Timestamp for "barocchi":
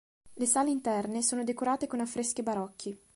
2.41-2.97